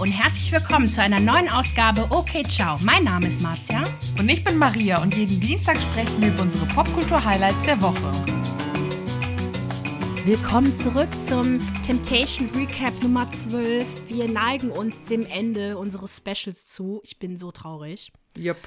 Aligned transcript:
und 0.00 0.10
herzlich 0.10 0.52
willkommen 0.52 0.90
zu 0.90 1.00
einer 1.00 1.20
neuen 1.20 1.48
Ausgabe 1.48 2.06
Okay 2.10 2.42
Ciao. 2.42 2.78
Mein 2.82 3.04
Name 3.04 3.28
ist 3.28 3.40
Marzia. 3.40 3.82
Und 4.18 4.28
ich 4.28 4.44
bin 4.44 4.58
Maria 4.58 5.00
und 5.00 5.14
jeden 5.14 5.40
Dienstag 5.40 5.76
sprechen 5.80 6.20
wir 6.20 6.28
über 6.28 6.42
unsere 6.42 6.66
Popkultur-Highlights 6.66 7.62
der 7.62 7.80
Woche. 7.80 8.12
Willkommen 10.26 10.78
zurück 10.78 11.08
zum 11.24 11.60
Temptation 11.82 12.50
Recap 12.50 13.00
Nummer 13.02 13.30
12. 13.30 14.08
Wir 14.08 14.28
neigen 14.28 14.70
uns 14.70 14.94
dem 15.08 15.24
Ende 15.24 15.78
unseres 15.78 16.16
Specials 16.16 16.66
zu. 16.66 17.00
Ich 17.02 17.18
bin 17.18 17.38
so 17.38 17.50
traurig. 17.50 18.12
Jupp. 18.36 18.58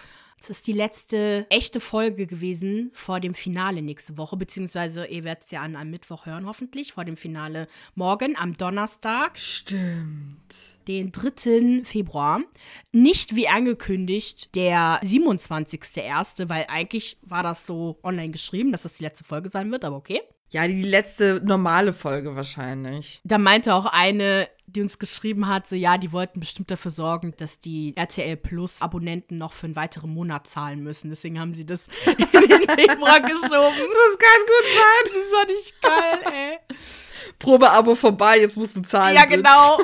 Es 0.41 0.49
ist 0.49 0.67
die 0.67 0.73
letzte 0.73 1.45
echte 1.49 1.79
Folge 1.79 2.25
gewesen 2.25 2.91
vor 2.93 3.19
dem 3.19 3.33
Finale 3.33 3.81
nächste 3.81 4.17
Woche, 4.17 4.37
beziehungsweise 4.37 5.05
ihr 5.05 5.23
werdet 5.23 5.45
es 5.45 5.51
ja 5.51 5.61
an 5.61 5.75
einem 5.75 5.91
Mittwoch 5.91 6.25
hören, 6.25 6.45
hoffentlich, 6.45 6.93
vor 6.93 7.03
dem 7.03 7.17
Finale 7.17 7.67
morgen 7.95 8.37
am 8.37 8.55
Donnerstag. 8.55 9.37
Stimmt. 9.37 10.79
Den 10.87 11.11
3. 11.11 11.83
Februar. 11.83 12.41
Nicht 12.91 13.35
wie 13.35 13.47
angekündigt 13.47 14.55
der 14.55 15.01
27.01., 15.03 16.47
weil 16.49 16.65
eigentlich 16.69 17.17
war 17.21 17.43
das 17.43 17.65
so 17.65 17.99
online 18.01 18.31
geschrieben, 18.31 18.71
dass 18.71 18.83
das 18.83 18.93
die 18.93 19.03
letzte 19.03 19.25
Folge 19.25 19.49
sein 19.49 19.71
wird, 19.71 19.83
aber 19.83 19.97
okay. 19.97 20.21
Ja, 20.51 20.67
die 20.67 20.81
letzte 20.81 21.41
normale 21.43 21.93
Folge 21.93 22.35
wahrscheinlich. 22.35 23.21
Da 23.23 23.37
meinte 23.37 23.75
auch 23.75 23.85
eine, 23.85 24.47
die 24.71 24.81
uns 24.81 24.99
geschrieben 24.99 25.47
hat, 25.47 25.67
so 25.67 25.75
ja, 25.75 25.97
die 25.97 26.11
wollten 26.11 26.39
bestimmt 26.39 26.71
dafür 26.71 26.91
sorgen, 26.91 27.33
dass 27.37 27.59
die 27.59 27.93
RTL 27.95 28.37
Plus 28.37 28.81
Abonnenten 28.81 29.37
noch 29.37 29.53
für 29.53 29.65
einen 29.65 29.75
weiteren 29.75 30.13
Monat 30.13 30.47
zahlen 30.47 30.81
müssen. 30.83 31.09
Deswegen 31.09 31.39
haben 31.39 31.53
sie 31.53 31.65
das 31.65 31.87
in 32.05 32.15
den 32.15 32.69
Februar 32.69 33.19
geschoben. 33.19 33.49
Das 33.49 34.17
kann 34.17 34.41
gut 34.45 34.67
sein. 34.75 35.11
Das 35.13 35.31
war 35.33 35.45
nicht 35.45 35.81
geil, 35.81 36.33
ey. 36.33 36.77
Probeabo 37.37 37.95
vorbei, 37.95 38.39
jetzt 38.39 38.57
musst 38.57 38.75
du 38.75 38.81
zahlen. 38.81 39.15
Ja, 39.15 39.25
genau. 39.25 39.79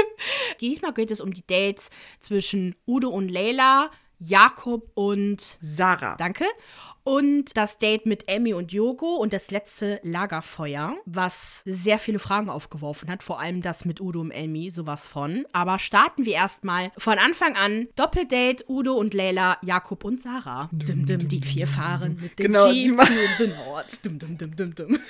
Diesmal 0.60 0.92
geht 0.92 1.10
es 1.10 1.20
um 1.20 1.32
die 1.32 1.46
Dates 1.46 1.90
zwischen 2.20 2.74
Udo 2.86 3.08
und 3.08 3.28
Leila, 3.28 3.90
Jakob 4.18 4.90
und 4.94 5.58
Sarah. 5.60 6.16
Danke. 6.16 6.44
Und 7.02 7.56
das 7.56 7.76
Date 7.76 8.06
mit 8.06 8.28
Emmy 8.28 8.54
und 8.54 8.72
Yogo 8.72 9.16
und 9.16 9.34
das 9.34 9.50
letzte 9.50 10.00
Lagerfeuer, 10.02 10.96
was 11.04 11.60
sehr 11.66 11.98
viele 11.98 12.18
Fragen 12.18 12.48
aufgeworfen 12.48 13.10
hat, 13.10 13.22
vor 13.22 13.38
allem 13.40 13.60
das 13.60 13.84
mit 13.84 14.00
Udo 14.00 14.20
und 14.20 14.30
Emmy, 14.30 14.70
sowas 14.70 15.06
von. 15.06 15.44
Aber 15.52 15.78
starten 15.78 16.24
wir 16.24 16.32
erstmal 16.32 16.92
von 16.96 17.18
Anfang 17.18 17.56
an. 17.56 17.88
Doppeldate 17.96 18.64
Udo 18.68 18.94
und 18.94 19.12
Leila, 19.12 19.58
Jakob 19.60 20.04
und 20.04 20.22
Sarah. 20.22 20.70
Dum, 20.72 21.04
dum, 21.04 21.28
die 21.28 21.42
vier 21.42 21.66
fahren 21.66 22.18
mit 22.22 22.38
dem 22.38 22.46
Genau, 22.46 22.70
Jeep 22.70 22.98
zu 22.98 23.44
den 23.44 23.52
Orts. 23.68 24.00
Dum, 24.00 24.18
dum, 24.18 24.38
dum, 24.38 24.56
dum, 24.56 24.74
dum. 24.74 24.98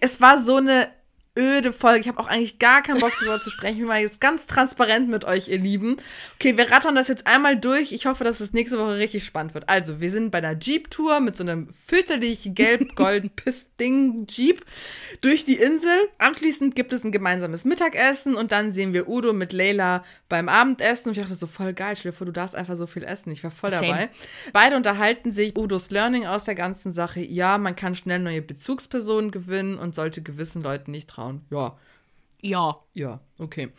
Es 0.00 0.20
war 0.20 0.38
so 0.38 0.56
eine 0.56 0.88
öde 1.36 1.72
Folge. 1.72 2.00
Ich 2.00 2.08
habe 2.08 2.18
auch 2.18 2.26
eigentlich 2.26 2.58
gar 2.58 2.82
keinen 2.82 3.00
Bock 3.00 3.12
darüber 3.18 3.40
zu 3.40 3.50
sprechen. 3.50 3.74
Ich 3.74 3.80
bin 3.80 3.88
mal 3.88 4.00
jetzt 4.00 4.20
ganz 4.20 4.46
transparent 4.46 5.08
mit 5.08 5.24
euch, 5.24 5.48
ihr 5.48 5.58
Lieben. 5.58 5.96
Okay, 6.38 6.56
wir 6.56 6.70
rattern 6.70 6.94
das 6.94 7.08
jetzt 7.08 7.26
einmal 7.26 7.56
durch. 7.56 7.92
Ich 7.92 8.06
hoffe, 8.06 8.24
dass 8.24 8.40
es 8.40 8.52
nächste 8.52 8.78
Woche 8.78 8.96
richtig 8.98 9.24
spannend 9.24 9.54
wird. 9.54 9.68
Also, 9.68 10.00
wir 10.00 10.10
sind 10.10 10.30
bei 10.30 10.38
einer 10.38 10.58
Jeep-Tour 10.58 11.20
mit 11.20 11.36
so 11.36 11.44
einem 11.44 11.68
fürchterlich 11.70 12.50
gelb-golden 12.54 13.30
Piss-Ding 13.30 14.26
Jeep 14.30 14.64
durch 15.20 15.44
die 15.44 15.56
Insel. 15.56 15.96
Anschließend 16.18 16.74
gibt 16.74 16.92
es 16.92 17.04
ein 17.04 17.12
gemeinsames 17.12 17.64
Mittagessen 17.64 18.34
und 18.34 18.52
dann 18.52 18.70
sehen 18.70 18.92
wir 18.94 19.08
Udo 19.08 19.32
mit 19.32 19.52
Leila 19.52 20.04
beim 20.28 20.48
Abendessen. 20.48 21.08
Und 21.08 21.16
ich 21.16 21.22
dachte 21.22 21.34
so, 21.34 21.46
voll 21.46 21.72
geil. 21.72 21.96
Stell 21.96 22.12
dir 22.12 22.16
vor, 22.16 22.26
du 22.26 22.32
darfst 22.32 22.54
einfach 22.54 22.76
so 22.76 22.86
viel 22.86 23.04
essen. 23.04 23.30
Ich 23.30 23.44
war 23.44 23.50
voll 23.50 23.70
Same. 23.70 23.86
dabei. 23.86 24.08
Beide 24.52 24.76
unterhalten 24.76 25.32
sich. 25.32 25.56
Udos 25.56 25.90
Learning 25.90 26.26
aus 26.26 26.44
der 26.44 26.54
ganzen 26.54 26.92
Sache. 26.92 27.20
Ja, 27.20 27.58
man 27.58 27.76
kann 27.76 27.94
schnell 27.94 28.18
neue 28.18 28.42
Bezugspersonen 28.42 29.30
gewinnen 29.30 29.78
und 29.78 29.94
sollte 29.94 30.22
gewissen 30.22 30.62
Leuten 30.62 30.90
nicht 30.90 31.08
trauen. 31.08 31.25
Ja, 31.50 31.76
Ja. 32.42 32.76
ja, 32.94 33.20
okay. 33.38 33.70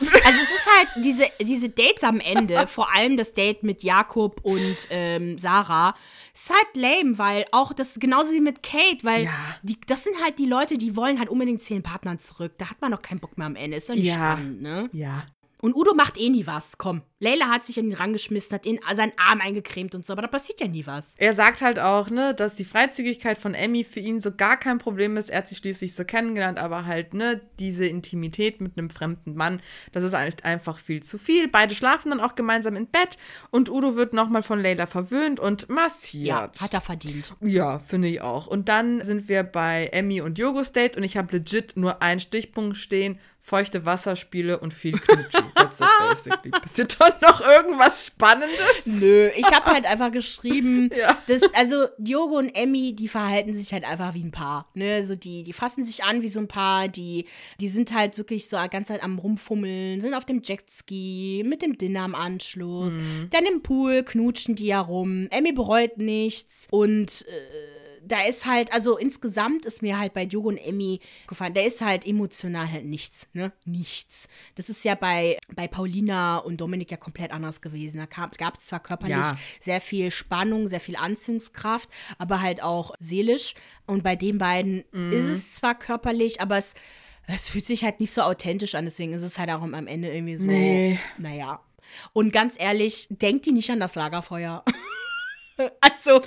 Also 0.00 0.40
es 0.42 0.50
ist 0.50 0.68
halt 0.76 0.88
diese, 1.04 1.24
diese 1.40 1.68
Dates 1.68 2.02
am 2.02 2.18
Ende, 2.18 2.66
vor 2.66 2.92
allem 2.94 3.16
das 3.16 3.34
Date 3.34 3.62
mit 3.62 3.82
Jakob 3.82 4.40
und 4.42 4.76
ähm, 4.90 5.38
Sarah, 5.38 5.94
ist 6.34 6.50
halt 6.50 6.76
lame, 6.76 7.18
weil 7.18 7.44
auch 7.52 7.72
das 7.72 7.94
genauso 8.00 8.32
wie 8.32 8.40
mit 8.40 8.62
Kate, 8.62 9.04
weil 9.04 9.24
Ja. 9.24 9.32
die, 9.62 9.78
das 9.86 10.04
sind 10.04 10.16
halt 10.22 10.38
die 10.38 10.46
Leute, 10.46 10.76
die 10.78 10.96
wollen 10.96 11.18
halt 11.18 11.28
unbedingt 11.28 11.62
zu 11.62 11.72
den 11.74 11.82
Partnern 11.82 12.18
zurück. 12.18 12.52
Da 12.58 12.70
hat 12.70 12.80
man 12.80 12.90
doch 12.92 13.02
keinen 13.02 13.20
Bock 13.20 13.36
mehr 13.38 13.46
am 13.46 13.56
Ende. 13.56 13.76
Ist 13.76 13.88
doch 13.90 13.94
nicht 13.94 14.06
Ja. 14.06 14.32
spannend, 14.32 14.60
ne? 14.62 14.88
Ja. 14.92 15.24
Und 15.66 15.74
Udo 15.74 15.94
macht 15.94 16.16
eh 16.16 16.30
nie 16.30 16.46
was. 16.46 16.78
Komm. 16.78 17.02
Leila 17.18 17.48
hat 17.48 17.64
sich 17.64 17.76
an 17.78 17.86
ihn 17.86 17.94
rangeschmissen, 17.94 18.52
hat 18.52 18.66
ihn 18.66 18.78
seinen 18.94 19.12
Arm 19.16 19.40
eingecremt 19.40 19.94
und 19.96 20.04
so, 20.06 20.12
aber 20.12 20.22
da 20.22 20.28
passiert 20.28 20.60
ja 20.60 20.68
nie 20.68 20.86
was. 20.86 21.14
Er 21.16 21.34
sagt 21.34 21.60
halt 21.62 21.80
auch, 21.80 22.08
ne, 22.10 22.34
dass 22.34 22.54
die 22.54 22.64
Freizügigkeit 22.66 23.36
von 23.36 23.54
Emmy 23.54 23.82
für 23.82 23.98
ihn 24.00 24.20
so 24.20 24.30
gar 24.30 24.58
kein 24.58 24.78
Problem 24.78 25.16
ist. 25.16 25.30
Er 25.30 25.38
hat 25.38 25.48
sie 25.48 25.56
schließlich 25.56 25.94
so 25.94 26.04
kennengelernt, 26.04 26.58
aber 26.58 26.84
halt, 26.84 27.14
ne, 27.14 27.40
diese 27.58 27.86
Intimität 27.86 28.60
mit 28.60 28.78
einem 28.78 28.90
fremden 28.90 29.34
Mann, 29.34 29.60
das 29.90 30.04
ist 30.04 30.12
halt 30.12 30.44
einfach 30.44 30.78
viel 30.78 31.02
zu 31.02 31.18
viel. 31.18 31.48
Beide 31.48 31.74
schlafen 31.74 32.10
dann 32.10 32.20
auch 32.20 32.36
gemeinsam 32.36 32.76
im 32.76 32.86
Bett 32.86 33.18
und 33.50 33.70
Udo 33.70 33.96
wird 33.96 34.12
nochmal 34.12 34.42
von 34.42 34.60
Leila 34.60 34.86
verwöhnt 34.86 35.40
und 35.40 35.70
massiert. 35.70 36.26
Ja, 36.26 36.50
hat 36.60 36.74
er 36.74 36.82
verdient. 36.82 37.34
Ja, 37.40 37.78
finde 37.78 38.08
ich 38.08 38.20
auch. 38.20 38.46
Und 38.46 38.68
dann 38.68 39.02
sind 39.02 39.28
wir 39.28 39.42
bei 39.42 39.88
Emmy 39.90 40.20
und 40.20 40.38
Yogos 40.38 40.72
Date 40.72 40.98
und 40.98 41.02
ich 41.02 41.16
habe 41.16 41.38
legit 41.38 41.76
nur 41.76 42.02
einen 42.02 42.20
Stichpunkt 42.20 42.76
stehen: 42.76 43.18
feuchte 43.40 43.86
Wasserspiele 43.86 44.58
und 44.58 44.74
viel 44.74 44.98
Knutschi. 44.98 45.38
That's 45.56 45.80
it 45.80 45.86
basically. 46.10 46.50
Passiert 46.50 47.00
doch 47.00 47.20
noch 47.20 47.40
irgendwas 47.40 48.06
Spannendes? 48.06 48.86
Nö, 48.86 49.28
ich 49.36 49.46
habe 49.46 49.66
halt 49.66 49.84
einfach 49.86 50.10
geschrieben, 50.12 50.90
Ja. 50.96 51.16
das, 51.26 51.42
also 51.54 51.86
Diogo 51.98 52.36
und 52.38 52.50
Emmy, 52.54 52.94
die 52.94 53.08
verhalten 53.08 53.54
sich 53.54 53.72
halt 53.72 53.84
einfach 53.84 54.14
wie 54.14 54.22
ein 54.22 54.30
Paar. 54.30 54.68
Ne? 54.74 54.94
Also 54.94 55.14
die, 55.16 55.42
die 55.42 55.52
fassen 55.52 55.84
sich 55.84 56.04
an 56.04 56.22
wie 56.22 56.28
so 56.28 56.40
ein 56.40 56.48
Paar, 56.48 56.88
die, 56.88 57.26
die 57.60 57.68
sind 57.68 57.92
halt 57.92 58.16
wirklich 58.18 58.48
so 58.48 58.56
die 58.62 58.68
ganze 58.68 58.92
Zeit 58.92 59.02
am 59.02 59.18
Rumfummeln, 59.18 60.00
sind 60.00 60.14
auf 60.14 60.24
dem 60.24 60.42
Jetski, 60.42 61.42
mit 61.46 61.62
dem 61.62 61.78
Dinner 61.78 62.02
am 62.02 62.14
Anschluss, 62.14 62.94
dann 63.30 63.44
im 63.46 63.62
Pool 63.62 64.02
knutschen 64.02 64.54
die 64.54 64.66
ja 64.66 64.80
rum. 64.80 65.28
Emmy 65.30 65.52
bereut 65.52 65.98
nichts 65.98 66.68
und 66.70 67.24
äh, 67.26 67.65
da 68.06 68.24
ist 68.24 68.46
halt, 68.46 68.72
also 68.72 68.96
insgesamt 68.96 69.66
ist 69.66 69.82
mir 69.82 69.98
halt 69.98 70.14
bei 70.14 70.26
Diogo 70.26 70.48
und 70.48 70.58
Emmy 70.58 71.00
gefallen, 71.26 71.54
da 71.54 71.60
ist 71.62 71.80
halt 71.80 72.06
emotional 72.06 72.70
halt 72.70 72.84
nichts, 72.84 73.26
ne? 73.32 73.52
Nichts. 73.64 74.28
Das 74.54 74.68
ist 74.68 74.84
ja 74.84 74.94
bei, 74.94 75.38
bei 75.54 75.66
Paulina 75.68 76.38
und 76.38 76.58
Dominik 76.60 76.90
ja 76.90 76.96
komplett 76.96 77.30
anders 77.32 77.60
gewesen. 77.60 77.98
Da 77.98 78.06
gab 78.06 78.58
es 78.58 78.66
zwar 78.66 78.80
körperlich 78.80 79.16
Ja. 79.16 79.36
sehr 79.60 79.80
viel 79.80 80.10
Spannung, 80.10 80.68
sehr 80.68 80.80
viel 80.80 80.96
Anziehungskraft, 80.96 81.88
aber 82.18 82.40
halt 82.42 82.62
auch 82.62 82.94
seelisch. 83.00 83.54
Und 83.86 84.02
bei 84.02 84.16
den 84.16 84.38
beiden 84.38 84.84
Mhm. 84.92 85.12
ist 85.12 85.24
es 85.26 85.54
zwar 85.56 85.74
körperlich, 85.78 86.40
aber 86.40 86.58
es, 86.58 86.74
es 87.26 87.48
fühlt 87.48 87.66
sich 87.66 87.82
halt 87.84 87.98
nicht 88.00 88.12
so 88.12 88.22
authentisch 88.22 88.74
an. 88.74 88.84
Deswegen 88.84 89.12
ist 89.12 89.22
es 89.22 89.38
halt 89.38 89.50
auch 89.50 89.62
am 89.62 89.74
Ende 89.86 90.12
irgendwie 90.12 90.36
so, 90.36 90.48
Nee. 90.50 90.98
naja. 91.18 91.60
Und 92.12 92.32
ganz 92.32 92.56
ehrlich, 92.58 93.06
denkt 93.10 93.46
die 93.46 93.52
nicht 93.52 93.70
an 93.70 93.80
das 93.80 93.94
Lagerfeuer. 93.94 94.64
also, 95.80 96.20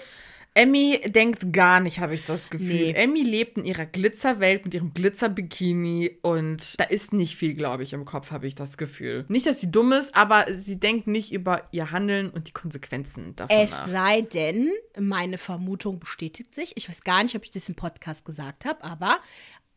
Emmy 0.53 0.99
denkt 1.05 1.53
gar 1.53 1.79
nicht, 1.79 1.99
habe 1.99 2.15
ich 2.15 2.25
das 2.25 2.49
Gefühl. 2.49 2.67
Nee. 2.67 2.91
Emmy 2.91 3.21
lebt 3.21 3.57
in 3.57 3.65
ihrer 3.65 3.85
Glitzerwelt 3.85 4.65
mit 4.65 4.73
ihrem 4.73 4.93
Glitzerbikini 4.93 6.17
und 6.21 6.79
da 6.79 6.85
ist 6.85 7.13
nicht 7.13 7.35
viel, 7.35 7.53
glaube 7.53 7.83
ich, 7.83 7.93
im 7.93 8.05
Kopf, 8.05 8.31
habe 8.31 8.47
ich 8.47 8.55
das 8.55 8.77
Gefühl. 8.77 9.25
Nicht, 9.29 9.45
dass 9.45 9.61
sie 9.61 9.71
dumm 9.71 9.91
ist, 9.91 10.15
aber 10.15 10.45
sie 10.53 10.79
denkt 10.79 11.07
nicht 11.07 11.31
über 11.31 11.67
ihr 11.71 11.91
Handeln 11.91 12.29
und 12.29 12.47
die 12.47 12.51
Konsequenzen 12.51 13.35
davon 13.35 13.57
es 13.57 13.71
nach. 13.71 13.87
sei 13.87 14.21
denn, 14.21 14.71
meine 14.99 15.37
Vermutung 15.37 15.99
bestätigt 15.99 16.53
sich. 16.53 16.75
Ich 16.75 16.89
weiß 16.89 17.03
gar 17.03 17.23
nicht, 17.23 17.35
ob 17.35 17.43
ich 17.43 17.51
das 17.51 17.69
im 17.69 17.75
Podcast 17.75 18.25
gesagt 18.25 18.65
habe, 18.65 18.83
aber 18.83 19.19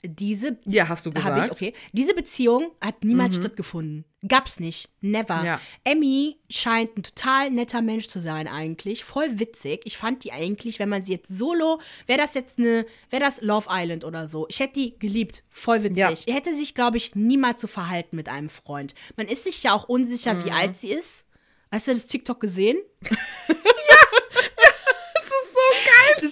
diese 0.05 0.59
Ja, 0.67 0.89
hast 0.89 1.07
du 1.07 1.13
gesagt. 1.13 1.47
ich, 1.47 1.53
okay. 1.53 1.75
Diese 1.93 2.15
Beziehung 2.15 2.73
hat 2.81 3.05
niemals 3.05 3.37
stattgefunden. 3.37 4.05
Gab's 4.27 4.61
nicht. 4.61 4.89
Never. 5.01 5.45
Ja. 5.45 5.61
Emmy 5.83 6.39
scheint 6.49 6.97
ein 6.97 7.03
total 7.03 7.51
netter 7.51 7.83
Mensch 7.83 8.07
zu 8.09 8.21
sein, 8.21 8.47
eigentlich. 8.47 9.03
Voll 9.05 9.39
witzig. 9.41 9.81
Ich 9.85 9.97
fand 9.99 10.23
die 10.23 10.31
eigentlich, 10.33 10.79
wenn 10.79 10.89
man 10.89 11.05
sie 11.05 11.13
jetzt 11.15 11.37
solo, 11.37 11.81
wäre 12.07 12.21
das 12.21 12.35
jetzt 12.35 12.59
eine, 12.59 12.87
wäre 13.11 13.21
das 13.23 13.41
Love 13.41 13.67
Island 13.71 14.05
oder 14.05 14.29
so. 14.29 14.47
Ich 14.49 14.61
hätte 14.61 14.75
die 14.75 14.99
geliebt. 14.99 15.43
Voll 15.51 15.83
witzig. 15.83 15.97
Ja. 15.97 16.11
Er 16.27 16.35
hätte 16.35 16.55
sich, 16.55 16.75
glaube 16.75 16.99
ich, 16.99 17.15
niemals 17.17 17.61
so 17.61 17.67
verhalten 17.67 18.15
mit 18.17 18.29
einem 18.29 18.49
Freund. 18.49 18.95
Man 19.17 19.27
ist 19.27 19.45
sich 19.45 19.63
ja 19.65 19.73
auch 19.73 19.89
unsicher, 19.89 20.35
Mhm. 20.35 20.45
wie 20.45 20.51
alt 20.53 20.77
sie 20.77 20.91
ist. 20.93 21.25
Hast 21.73 21.89
du 21.89 21.93
das 21.95 22.07
TikTok 22.07 22.39
gesehen? 22.39 22.79
Geil. 23.49 23.59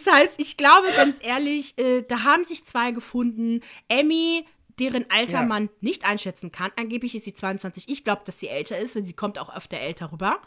Das 0.05 0.15
heißt, 0.15 0.41
ich 0.41 0.57
glaube 0.57 0.89
ganz 0.97 1.17
ehrlich, 1.21 1.77
äh, 1.79 2.03
da 2.03 2.25
haben 2.25 2.45
sich 2.45 2.65
zwei 2.65 2.93
gefunden. 2.93 3.61
Emmy, 3.89 4.45
deren 4.79 5.05
Alter 5.11 5.41
Ja. 5.41 5.47
man 5.47 5.69
nicht 5.81 6.05
einschätzen 6.05 6.53
kann. 6.53 6.71
Angeblich 6.77 7.15
ist 7.15 7.25
sie 7.27 7.35
22. 7.35 7.89
Ich 7.89 8.03
glaube, 8.05 8.23
dass 8.25 8.41
sie 8.41 8.49
älter 8.49 8.79
ist, 8.79 8.97
weil 8.97 9.05
sie 9.05 9.13
kommt 9.13 9.39
auch 9.39 9.55
öfter 9.55 9.79
älter 9.79 10.11
rüber. 10.13 10.39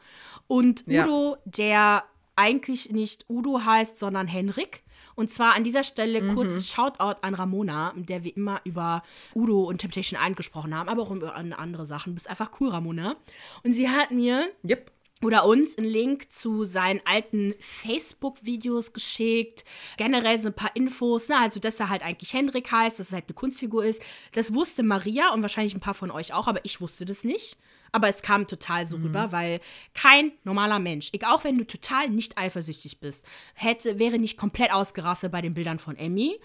Und 0.47 0.83
Ja. 0.87 1.05
Udo, 1.05 1.37
der 1.45 2.03
eigentlich 2.35 2.89
nicht 2.91 3.25
Udo 3.29 3.63
heißt, 3.63 3.97
sondern 3.99 4.27
Henrik. 4.27 4.81
Und 5.15 5.29
zwar 5.29 5.53
an 5.53 5.63
dieser 5.63 5.83
Stelle 5.83 6.21
Mhm. 6.21 6.33
kurz 6.33 6.71
Shoutout 6.73 7.21
an 7.21 7.35
Ramona, 7.35 7.93
mit 7.95 8.09
der 8.09 8.23
wir 8.23 8.35
immer 8.35 8.59
über 8.63 9.03
Udo 9.35 9.65
und 9.65 9.77
Temptation 9.77 10.19
1 10.19 10.35
gesprochen 10.35 10.75
haben, 10.75 10.89
aber 10.89 11.03
auch 11.03 11.11
über 11.11 11.35
andere 11.35 11.85
Sachen. 11.85 12.13
Du 12.13 12.15
bist 12.15 12.27
einfach 12.27 12.49
cool, 12.59 12.69
Ramona. 12.69 13.15
Und 13.63 13.73
sie 13.73 13.87
hat 13.89 14.09
mir 14.09 14.49
Yep. 14.67 14.91
Oder 15.23 15.45
uns 15.45 15.77
einen 15.77 15.87
Link 15.87 16.31
zu 16.31 16.63
seinen 16.63 17.01
alten 17.05 17.55
Facebook-Videos 17.59 18.93
geschickt. 18.93 19.63
Generell 19.97 20.39
so 20.39 20.49
ein 20.49 20.53
paar 20.53 20.75
Infos, 20.75 21.29
ne? 21.29 21.37
also 21.37 21.59
dass 21.59 21.79
er 21.79 21.89
halt 21.89 22.03
eigentlich 22.03 22.33
Hendrik 22.33 22.71
heißt, 22.71 22.99
dass 22.99 23.11
er 23.11 23.15
halt 23.15 23.25
eine 23.27 23.35
Kunstfigur 23.35 23.85
ist. 23.85 24.01
Das 24.33 24.53
wusste 24.53 24.83
Maria 24.83 25.33
und 25.33 25.41
wahrscheinlich 25.41 25.73
ein 25.73 25.79
paar 25.79 25.93
von 25.93 26.11
euch 26.11 26.33
auch, 26.33 26.47
aber 26.47 26.63
ich 26.63 26.81
wusste 26.81 27.05
das 27.05 27.23
nicht. 27.23 27.57
Aber 27.91 28.09
es 28.09 28.23
kam 28.23 28.47
total 28.47 28.87
so 28.87 28.97
mhm. 28.97 29.05
rüber, 29.05 29.31
weil 29.31 29.59
kein 29.93 30.31
normaler 30.43 30.79
Mensch, 30.79 31.11
auch 31.25 31.43
wenn 31.43 31.59
du 31.59 31.65
total 31.65 32.09
nicht 32.09 32.37
eifersüchtig 32.39 32.99
bist, 32.99 33.23
hätte, 33.53 33.99
wäre 33.99 34.17
nicht 34.17 34.35
komplett 34.35 34.73
ausgerastet 34.73 35.31
bei 35.31 35.41
den 35.41 35.53
Bildern 35.53 35.77
von 35.77 35.95
Emmy. 35.95 36.39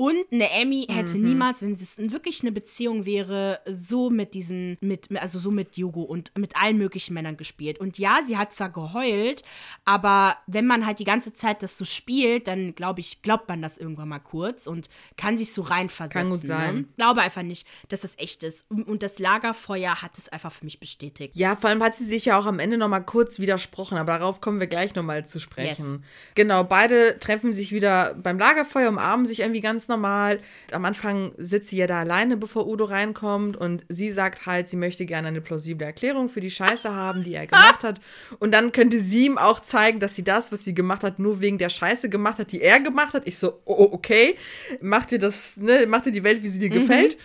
Und 0.00 0.32
eine 0.32 0.50
Emmy 0.50 0.86
hätte 0.88 1.18
mhm. 1.18 1.28
niemals, 1.28 1.60
wenn 1.60 1.72
es 1.72 1.98
wirklich 1.98 2.40
eine 2.40 2.52
Beziehung 2.52 3.04
wäre, 3.04 3.60
so 3.66 4.08
mit 4.08 4.32
diesen, 4.32 4.78
mit, 4.80 5.14
also 5.20 5.38
so 5.38 5.50
mit 5.50 5.76
Yogo 5.76 6.00
und 6.00 6.32
mit 6.38 6.56
allen 6.56 6.78
möglichen 6.78 7.12
Männern 7.12 7.36
gespielt. 7.36 7.78
Und 7.78 7.98
ja, 7.98 8.20
sie 8.26 8.38
hat 8.38 8.54
zwar 8.54 8.70
geheult, 8.70 9.42
aber 9.84 10.38
wenn 10.46 10.66
man 10.66 10.86
halt 10.86 11.00
die 11.00 11.04
ganze 11.04 11.34
Zeit 11.34 11.62
das 11.62 11.76
so 11.76 11.84
spielt, 11.84 12.48
dann 12.48 12.74
glaube 12.74 13.00
ich, 13.00 13.20
glaubt 13.20 13.46
man 13.50 13.60
das 13.60 13.76
irgendwann 13.76 14.08
mal 14.08 14.20
kurz 14.20 14.66
und 14.66 14.88
kann 15.18 15.36
sich 15.36 15.52
so 15.52 15.60
reinversetzen. 15.60 16.18
Kann 16.18 16.30
gut 16.30 16.44
ne? 16.44 16.46
sein. 16.46 16.74
Ne? 16.76 16.84
Glaube 16.96 17.20
einfach 17.20 17.42
nicht, 17.42 17.66
dass 17.90 18.02
es 18.02 18.16
echt 18.16 18.42
ist. 18.42 18.64
Und 18.70 19.02
das 19.02 19.18
Lagerfeuer 19.18 20.00
hat 20.00 20.16
es 20.16 20.30
einfach 20.30 20.50
für 20.50 20.64
mich 20.64 20.80
bestätigt. 20.80 21.36
Ja, 21.36 21.56
vor 21.56 21.68
allem 21.68 21.82
hat 21.82 21.94
sie 21.94 22.06
sich 22.06 22.24
ja 22.24 22.38
auch 22.38 22.46
am 22.46 22.58
Ende 22.58 22.78
noch 22.78 22.88
mal 22.88 23.00
kurz 23.00 23.38
widersprochen, 23.38 23.98
aber 23.98 24.16
darauf 24.16 24.40
kommen 24.40 24.60
wir 24.60 24.66
gleich 24.66 24.94
noch 24.94 25.02
mal 25.02 25.26
zu 25.26 25.40
sprechen. 25.40 25.84
Yes. 25.84 26.00
Genau, 26.36 26.64
beide 26.64 27.18
treffen 27.18 27.52
sich 27.52 27.70
wieder 27.70 28.14
beim 28.14 28.38
Lagerfeuer, 28.38 28.88
umarmen 28.88 29.26
sich 29.26 29.40
irgendwie 29.40 29.60
ganz 29.60 29.89
normal. 29.90 30.40
Am 30.72 30.84
Anfang 30.86 31.32
sitzt 31.36 31.68
sie 31.68 31.76
ja 31.76 31.86
da 31.86 32.00
alleine, 32.00 32.38
bevor 32.38 32.66
Udo 32.66 32.84
reinkommt 32.84 33.56
und 33.56 33.84
sie 33.88 34.10
sagt 34.10 34.46
halt, 34.46 34.68
sie 34.68 34.76
möchte 34.76 35.04
gerne 35.04 35.28
eine 35.28 35.42
plausible 35.42 35.86
Erklärung 35.86 36.30
für 36.30 36.40
die 36.40 36.50
Scheiße 36.50 36.94
haben, 36.94 37.22
die 37.22 37.34
er 37.34 37.46
gemacht 37.46 37.82
hat. 37.82 38.00
Und 38.38 38.52
dann 38.52 38.72
könnte 38.72 39.00
sie 39.00 39.26
ihm 39.26 39.36
auch 39.36 39.60
zeigen, 39.60 40.00
dass 40.00 40.16
sie 40.16 40.24
das, 40.24 40.52
was 40.52 40.64
sie 40.64 40.72
gemacht 40.74 41.02
hat, 41.02 41.18
nur 41.18 41.40
wegen 41.40 41.58
der 41.58 41.68
Scheiße 41.68 42.08
gemacht 42.08 42.38
hat, 42.38 42.52
die 42.52 42.62
er 42.62 42.80
gemacht 42.80 43.12
hat. 43.12 43.26
Ich 43.26 43.36
so, 43.36 43.60
oh, 43.66 43.88
okay, 43.92 44.36
mach 44.80 45.04
dir 45.04 45.18
das, 45.18 45.58
ne, 45.58 45.86
mach 45.86 46.02
dir 46.02 46.12
die 46.12 46.24
Welt, 46.24 46.42
wie 46.42 46.48
sie 46.48 46.58
dir 46.58 46.70
mhm. 46.70 46.80
gefällt. 46.80 47.18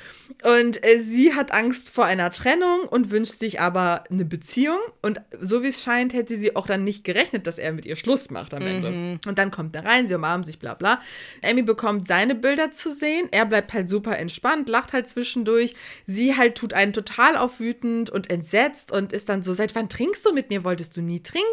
Und 0.43 0.83
äh, 0.85 0.99
sie 0.99 1.33
hat 1.33 1.51
Angst 1.51 1.89
vor 1.89 2.05
einer 2.05 2.31
Trennung 2.31 2.81
und 2.89 3.11
wünscht 3.11 3.35
sich 3.35 3.59
aber 3.59 4.03
eine 4.09 4.25
Beziehung. 4.25 4.79
Und 5.01 5.21
so 5.39 5.63
wie 5.63 5.67
es 5.67 5.83
scheint, 5.83 6.13
hätte 6.13 6.35
sie 6.35 6.55
auch 6.55 6.65
dann 6.65 6.83
nicht 6.83 7.03
gerechnet, 7.03 7.47
dass 7.47 7.57
er 7.57 7.71
mit 7.73 7.85
ihr 7.85 7.95
Schluss 7.95 8.31
macht 8.31 8.53
am 8.53 8.63
Ende. 8.63 8.91
Mhm. 8.91 9.19
Und 9.27 9.37
dann 9.37 9.51
kommt 9.51 9.75
er 9.75 9.85
rein, 9.85 10.07
sie 10.07 10.15
umarmen 10.15 10.43
sich, 10.43 10.59
bla 10.59 10.73
bla. 10.73 11.01
Amy 11.43 11.61
bekommt 11.61 12.07
seine 12.07 12.35
Bilder 12.35 12.54
zu 12.71 12.91
sehen. 12.91 13.27
Er 13.31 13.45
bleibt 13.45 13.73
halt 13.73 13.89
super 13.89 14.17
entspannt, 14.19 14.69
lacht 14.69 14.93
halt 14.93 15.09
zwischendurch. 15.09 15.73
Sie 16.05 16.37
halt 16.37 16.55
tut 16.55 16.73
einen 16.73 16.93
total 16.93 17.37
auf 17.37 17.59
wütend 17.59 18.09
und 18.09 18.29
entsetzt 18.29 18.91
und 18.91 19.13
ist 19.13 19.29
dann 19.29 19.43
so: 19.43 19.53
Seit 19.53 19.73
wann 19.75 19.89
trinkst 19.89 20.25
du 20.25 20.31
mit 20.31 20.49
mir? 20.49 20.63
Wolltest 20.63 20.95
du 20.95 21.01
nie 21.01 21.21
trinken? 21.21 21.45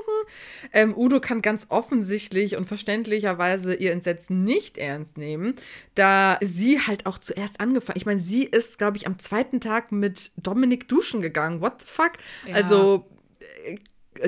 Ähm, 0.73 0.97
Udo 0.97 1.21
kann 1.21 1.41
ganz 1.43 1.67
offensichtlich 1.71 2.57
und 2.57 2.67
verständlicherweise 2.67 3.75
ihr 3.75 3.93
Entsetzen 3.93 4.45
nicht 4.45 4.79
ernst 4.79 5.17
nehmen, 5.17 5.55
da 5.95 6.39
sie 6.43 6.81
halt 6.81 7.07
auch 7.07 7.19
zuerst 7.19 7.61
angefangen. 7.61 7.97
Ich 7.97 8.07
meine, 8.07 8.21
sie 8.21 8.45
ist 8.45 8.79
glaube 8.83 8.97
ich, 8.97 9.07
am 9.07 9.19
zweiten 9.19 9.61
Tag 9.61 9.93
mit 9.93 10.33
Dominik 10.37 10.89
duschen 10.89 11.23
gegangen. 11.23 11.61
What 11.61 11.81
the 11.81 11.87
fuck? 11.87 12.13
Ja. 12.47 12.57
Also, 12.57 13.07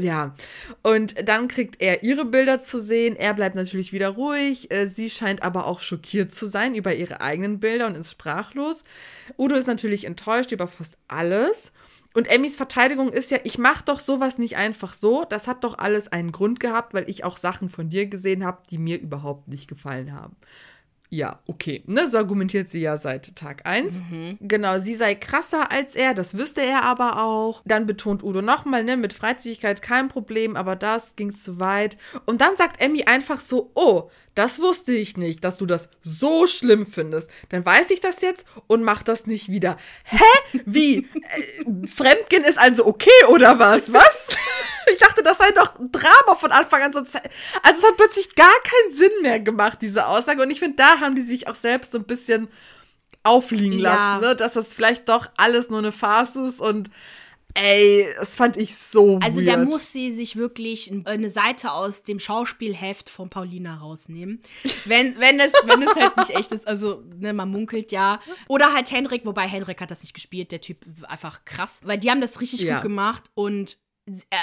ja. 0.01 0.35
Und 0.83 1.15
dann 1.29 1.49
kriegt 1.49 1.81
er 1.81 2.03
ihre 2.03 2.25
Bilder 2.25 2.61
zu 2.61 2.81
sehen. 2.81 3.17
Er 3.17 3.35
bleibt 3.35 3.55
natürlich 3.55 3.93
wieder 3.93 4.09
ruhig. 4.11 4.71
Äh, 4.71 4.87
sie 4.87 5.11
scheint 5.11 5.43
aber 5.43 5.67
auch 5.67 5.81
schockiert 5.81 6.33
zu 6.33 6.47
sein 6.47 6.75
über 6.75 6.95
ihre 6.95 7.21
eigenen 7.21 7.61
Bilder 7.61 7.87
und 7.87 7.97
ist 7.97 8.11
sprachlos. 8.11 8.85
Udo 9.39 9.57
ist 9.57 9.67
natürlich 9.67 10.05
enttäuscht 10.05 10.53
über 10.53 10.67
fast 10.67 10.97
alles. 11.09 11.73
Und 12.17 12.29
Emmys 12.29 12.55
Verteidigung 12.55 13.09
ist 13.13 13.33
ja, 13.33 13.39
ich 13.43 13.59
mache 13.59 13.85
doch 13.85 13.99
sowas 13.99 14.39
nicht 14.39 14.57
einfach 14.57 14.95
so. 14.95 15.25
Das 15.29 15.49
hat 15.49 15.65
doch 15.65 15.79
alles 15.79 16.13
einen 16.13 16.31
Grund 16.31 16.61
gehabt, 16.61 16.95
weil 16.95 17.11
ich 17.11 17.25
auch 17.25 17.37
Sachen 17.37 17.69
von 17.69 17.89
dir 17.89 18.07
gesehen 18.07 18.45
habe, 18.45 18.63
die 18.71 18.79
mir 18.79 19.01
überhaupt 19.01 19.49
nicht 19.49 19.67
gefallen 19.67 20.13
haben. 20.13 20.37
Ja, 21.15 21.39
okay. 21.47 21.85
Ne, 21.87 22.09
so 22.09 22.19
argumentiert 22.19 22.69
sie 22.69 22.81
ja 22.81 22.99
seit 22.99 23.37
Tag 23.37 23.65
1. 23.65 24.03
Mhm. 24.11 24.39
Genau, 24.41 24.81
sie 24.81 24.97
sei 24.97 25.15
krasser 25.15 25.71
als 25.71 25.95
er, 25.95 26.13
das 26.13 26.37
wüsste 26.37 26.61
er 26.61 26.83
aber 26.83 27.23
auch. 27.23 27.63
Dann 27.65 27.87
betont 27.87 28.25
Udo 28.25 28.43
nochmal, 28.43 28.83
ne, 28.83 28.97
mit 28.97 29.13
Freizügigkeit 29.13 29.81
kein 29.81 30.09
Problem, 30.09 30.57
aber 30.57 30.75
das 30.75 31.15
ging 31.15 31.33
zu 31.33 31.61
weit. 31.61 31.99
Und 32.27 32.41
dann 32.41 32.57
sagt 32.57 32.81
Emmy 32.81 33.05
einfach 33.05 33.39
so, 33.39 33.71
oh, 33.77 34.11
das 34.35 34.61
wusste 34.61 34.93
ich 34.93 35.17
nicht, 35.17 35.45
dass 35.45 35.57
du 35.57 35.67
das 35.67 35.89
so 36.03 36.49
schlimm 36.49 36.85
findest. 36.85 37.31
Dann 37.51 37.65
weiß 37.65 37.91
ich 37.91 38.01
das 38.01 38.21
jetzt 38.21 38.45
und 38.67 38.83
mach 38.83 39.05
das 39.05 39.27
nicht 39.27 39.49
wieder. 39.49 39.77
Hä? 40.03 40.61
Wie? 40.67 40.97
äh, 40.97 41.87
Fremdgehen 41.87 42.43
ist 42.43 42.59
also 42.59 42.87
okay 42.87 43.11
oder 43.29 43.61
was? 43.61 43.93
Was? 43.93 44.37
Ich 44.95 45.01
dachte, 45.01 45.23
das 45.23 45.39
sei 45.39 45.51
doch 45.53 45.79
ein 45.79 45.91
Drama 45.93 46.35
von 46.37 46.53
Anfang 46.53 46.83
an. 46.83 46.95
Also 46.95 47.03
es 47.03 47.15
hat 47.85 47.97
plötzlich 47.97 48.35
gar 48.35 48.55
keinen 48.63 48.91
Sinn 48.91 49.13
mehr 49.23 49.41
gemacht, 49.41 49.79
diese 49.83 50.07
Aussage. 50.07 50.43
Und 50.43 50.51
ich 50.51 50.61
finde, 50.61 50.77
da 50.77 51.01
haben 51.01 51.15
die 51.15 51.23
sich 51.23 51.49
auch 51.49 51.55
selbst 51.55 51.93
so 51.93 51.99
ein 51.99 52.05
bisschen 52.05 52.49
aufliegen 53.23 53.79
lassen, 53.79 54.23
ja. 54.23 54.29
ne? 54.29 54.37
dass 54.37 54.53
das 54.55 54.75
vielleicht 54.75 55.09
doch 55.09 55.29
alles 55.37 55.71
nur 55.71 55.79
eine 55.79 55.93
Farce 55.93 56.37
ist 56.37 56.61
und 56.61 56.91
Ey, 57.57 58.09
das 58.19 58.35
fand 58.35 58.57
ich 58.57 58.75
so 58.75 59.21
Also 59.23 59.41
weird. 59.41 59.49
da 59.49 59.57
muss 59.65 59.93
sie 59.93 60.11
sich 60.11 60.35
wirklich 60.35 60.93
eine 61.05 61.31
Seite 61.31 61.71
aus 61.71 62.03
dem 62.03 62.19
Schauspielheft 62.19 63.09
von 63.09 63.31
Paulina 63.31 63.77
rausnehmen. 63.77 64.41
Wenn, 64.87 65.21
wenn, 65.21 65.39
es, 65.39 65.53
wenn 65.65 65.81
es 65.83 65.95
halt 65.95 66.17
nicht 66.17 66.31
echt 66.31 66.51
ist. 66.51 66.67
Also, 66.67 67.05
ne, 67.17 67.33
man 67.33 67.49
munkelt 67.49 67.93
ja. 67.93 68.19
Oder 68.49 68.75
halt 68.75 68.91
Henrik, 68.91 69.25
wobei 69.25 69.47
Henrik 69.47 69.81
hat 69.81 69.93
das 69.93 70.03
nicht 70.03 70.15
gespielt, 70.15 70.51
der 70.51 70.61
Typ 70.61 70.79
einfach 71.05 71.45
krass. 71.45 71.81
Weil 71.85 71.99
die 71.99 72.11
haben 72.11 72.21
das 72.21 72.41
richtig 72.41 72.63
ja. 72.63 72.75
gut 72.75 72.83
gemacht 72.83 73.31
und 73.35 73.79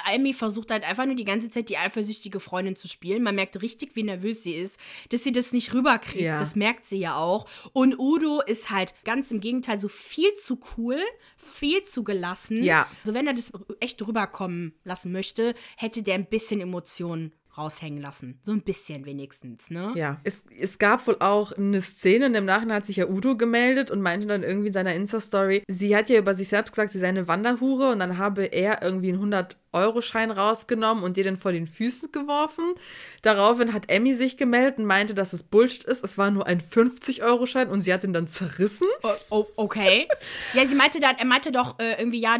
Amy 0.05 0.33
versucht 0.33 0.71
halt 0.71 0.83
einfach 0.83 1.05
nur 1.05 1.15
die 1.15 1.23
ganze 1.23 1.49
Zeit 1.49 1.69
die 1.69 1.77
eifersüchtige 1.77 2.39
Freundin 2.39 2.75
zu 2.75 2.87
spielen. 2.87 3.21
Man 3.21 3.35
merkt 3.35 3.61
richtig, 3.61 3.95
wie 3.95 4.03
nervös 4.03 4.43
sie 4.43 4.55
ist, 4.55 4.79
dass 5.09 5.23
sie 5.23 5.31
das 5.31 5.53
nicht 5.53 5.73
rüberkriegt. 5.73 6.23
Ja. 6.23 6.39
Das 6.39 6.55
merkt 6.55 6.85
sie 6.85 6.97
ja 6.97 7.15
auch. 7.15 7.47
Und 7.73 7.99
Udo 7.99 8.41
ist 8.41 8.71
halt 8.71 8.93
ganz 9.03 9.29
im 9.29 9.39
Gegenteil 9.39 9.79
so 9.79 9.87
viel 9.87 10.33
zu 10.35 10.59
cool, 10.77 10.99
viel 11.37 11.83
zu 11.83 12.03
gelassen. 12.03 12.63
Ja. 12.63 12.87
Also 13.01 13.13
wenn 13.13 13.27
er 13.27 13.33
das 13.33 13.51
echt 13.79 14.01
rüberkommen 14.01 14.73
lassen 14.83 15.11
möchte, 15.11 15.53
hätte 15.77 16.01
der 16.01 16.15
ein 16.15 16.25
bisschen 16.25 16.59
Emotionen 16.59 17.31
raushängen 17.57 18.01
lassen. 18.01 18.39
So 18.43 18.51
ein 18.51 18.61
bisschen 18.61 19.05
wenigstens, 19.05 19.69
ne? 19.69 19.93
Ja. 19.95 20.19
Es, 20.23 20.45
es 20.57 20.79
gab 20.79 21.05
wohl 21.07 21.17
auch 21.19 21.51
eine 21.51 21.81
Szene, 21.81 22.27
und 22.27 22.35
im 22.35 22.45
Nachhinein 22.45 22.77
hat 22.77 22.85
sich 22.85 22.97
ja 22.97 23.07
Udo 23.07 23.35
gemeldet 23.35 23.91
und 23.91 24.01
meinte 24.01 24.27
dann 24.27 24.43
irgendwie 24.43 24.67
in 24.67 24.73
seiner 24.73 24.93
Insta-Story, 24.93 25.63
sie 25.67 25.95
hat 25.95 26.09
ja 26.09 26.19
über 26.19 26.33
sich 26.33 26.49
selbst 26.49 26.71
gesagt, 26.71 26.91
sie 26.91 26.99
sei 26.99 27.09
eine 27.09 27.27
Wanderhure 27.27 27.91
und 27.91 27.99
dann 27.99 28.17
habe 28.17 28.45
er 28.45 28.81
irgendwie 28.81 29.09
einen 29.09 29.17
100 29.17 29.57
Euro-Schein 29.73 30.31
rausgenommen 30.31 31.03
und 31.03 31.17
dir 31.17 31.23
den 31.23 31.37
vor 31.37 31.51
den 31.51 31.67
Füßen 31.67 32.11
geworfen. 32.11 32.73
Daraufhin 33.21 33.73
hat 33.73 33.89
Emmy 33.89 34.13
sich 34.13 34.35
gemeldet 34.35 34.79
und 34.79 34.85
meinte, 34.85 35.13
dass 35.13 35.33
es 35.33 35.43
Bullshit 35.43 35.83
ist. 35.85 36.03
Es 36.03 36.17
war 36.17 36.29
nur 36.29 36.45
ein 36.45 36.61
50-Euro-Schein 36.61 37.69
und 37.69 37.81
sie 37.81 37.93
hat 37.93 38.03
ihn 38.03 38.13
dann 38.13 38.27
zerrissen. 38.27 38.87
Oh, 39.03 39.13
oh, 39.29 39.45
okay. 39.55 40.07
ja, 40.53 40.65
sie 40.65 40.75
meinte 40.75 40.99
dann, 40.99 41.15
er 41.17 41.25
meinte 41.25 41.51
doch 41.51 41.79
äh, 41.79 41.99
irgendwie, 41.99 42.19
ja, 42.19 42.37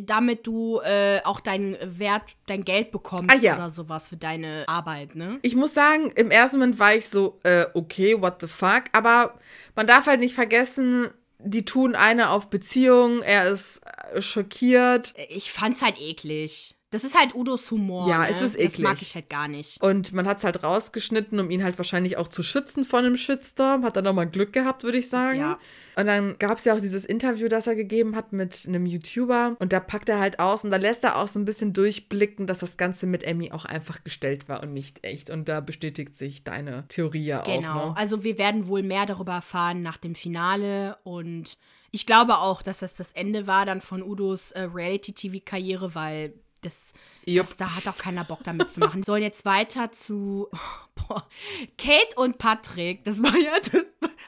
damit 0.00 0.46
du 0.46 0.80
äh, 0.80 1.20
auch 1.24 1.40
deinen 1.40 1.76
Wert, 1.82 2.22
dein 2.46 2.64
Geld 2.64 2.90
bekommst 2.90 3.30
ah, 3.30 3.38
ja. 3.40 3.54
oder 3.54 3.70
sowas 3.70 4.08
für 4.08 4.16
deine 4.16 4.51
Arbeit, 4.66 5.14
ne? 5.14 5.38
Ich 5.42 5.56
muss 5.56 5.74
sagen, 5.74 6.10
im 6.14 6.30
ersten 6.30 6.58
Moment 6.58 6.78
war 6.78 6.94
ich 6.94 7.08
so, 7.08 7.40
äh, 7.42 7.66
okay, 7.74 8.20
what 8.20 8.40
the 8.40 8.46
fuck? 8.46 8.84
Aber 8.92 9.38
man 9.74 9.86
darf 9.86 10.06
halt 10.06 10.20
nicht 10.20 10.34
vergessen, 10.34 11.08
die 11.38 11.64
tun 11.64 11.94
eine 11.94 12.30
auf 12.30 12.50
Beziehung, 12.50 13.22
er 13.22 13.50
ist 13.50 13.82
äh, 14.14 14.22
schockiert. 14.22 15.14
Ich 15.28 15.52
fand's 15.52 15.82
halt 15.82 16.00
eklig. 16.00 16.76
Das 16.92 17.04
ist 17.04 17.18
halt 17.18 17.34
Udos 17.34 17.70
Humor. 17.70 18.06
Ja, 18.06 18.18
ne? 18.20 18.28
es 18.28 18.42
ist 18.42 18.54
eklig. 18.54 18.72
Das 18.72 18.80
mag 18.80 19.02
ich 19.02 19.14
halt 19.14 19.30
gar 19.30 19.48
nicht. 19.48 19.82
Und 19.82 20.12
man 20.12 20.28
hat 20.28 20.38
es 20.38 20.44
halt 20.44 20.62
rausgeschnitten, 20.62 21.40
um 21.40 21.50
ihn 21.50 21.64
halt 21.64 21.78
wahrscheinlich 21.78 22.18
auch 22.18 22.28
zu 22.28 22.42
schützen 22.42 22.84
von 22.84 23.04
einem 23.04 23.16
Shitstorm. 23.16 23.82
Hat 23.82 23.96
er 23.96 24.02
nochmal 24.02 24.28
Glück 24.28 24.52
gehabt, 24.52 24.84
würde 24.84 24.98
ich 24.98 25.08
sagen. 25.08 25.40
Ja. 25.40 25.58
Und 25.96 26.06
dann 26.06 26.38
gab 26.38 26.58
es 26.58 26.66
ja 26.66 26.74
auch 26.74 26.80
dieses 26.80 27.06
Interview, 27.06 27.48
das 27.48 27.66
er 27.66 27.74
gegeben 27.74 28.14
hat 28.14 28.34
mit 28.34 28.66
einem 28.68 28.84
YouTuber. 28.84 29.56
Und 29.58 29.72
da 29.72 29.80
packt 29.80 30.10
er 30.10 30.20
halt 30.20 30.38
aus 30.38 30.64
und 30.64 30.70
da 30.70 30.76
lässt 30.76 31.02
er 31.02 31.16
auch 31.16 31.28
so 31.28 31.38
ein 31.38 31.46
bisschen 31.46 31.72
durchblicken, 31.72 32.46
dass 32.46 32.58
das 32.58 32.76
Ganze 32.76 33.06
mit 33.06 33.24
Emmy 33.24 33.52
auch 33.52 33.64
einfach 33.64 34.04
gestellt 34.04 34.50
war 34.50 34.62
und 34.62 34.74
nicht 34.74 35.02
echt. 35.02 35.30
Und 35.30 35.48
da 35.48 35.60
bestätigt 35.60 36.14
sich 36.14 36.44
deine 36.44 36.86
Theorie 36.88 37.24
ja 37.24 37.42
genau. 37.42 37.54
auch. 37.54 37.60
Genau. 37.60 37.88
Ne? 37.88 37.96
Also 37.96 38.22
wir 38.22 38.36
werden 38.36 38.66
wohl 38.66 38.82
mehr 38.82 39.06
darüber 39.06 39.32
erfahren 39.32 39.80
nach 39.80 39.96
dem 39.96 40.14
Finale 40.14 40.98
und 41.04 41.56
ich 41.90 42.06
glaube 42.06 42.38
auch, 42.38 42.62
dass 42.62 42.78
das 42.78 42.94
das 42.94 43.12
Ende 43.12 43.46
war 43.46 43.66
dann 43.66 43.82
von 43.82 44.02
Udos 44.02 44.52
äh, 44.52 44.62
Reality-TV-Karriere, 44.62 45.94
weil 45.94 46.32
das, 46.62 46.92
das, 47.26 47.56
da 47.56 47.76
hat 47.76 47.86
auch 47.88 47.98
keiner 47.98 48.24
Bock 48.24 48.42
damit 48.44 48.70
zu 48.70 48.80
machen. 48.80 49.02
Sollen 49.02 49.22
jetzt 49.22 49.44
weiter 49.44 49.92
zu 49.92 50.48
boah, 50.94 51.28
Kate 51.76 52.16
und 52.16 52.38
Patrick. 52.38 53.04
Das 53.04 53.22
war 53.22 53.36
ja. 53.36 53.52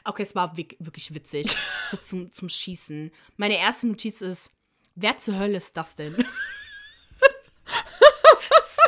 Okay, 0.03 0.23
es 0.23 0.35
war 0.35 0.55
wirklich 0.55 1.13
witzig. 1.13 1.47
So 1.91 1.97
zum, 1.97 2.31
zum 2.31 2.49
Schießen. 2.49 3.11
Meine 3.37 3.59
erste 3.59 3.87
Notiz 3.87 4.21
ist: 4.21 4.49
Wer 4.95 5.19
zur 5.19 5.37
Hölle 5.37 5.57
ist 5.57 5.77
das 5.77 5.93
denn? 5.93 6.15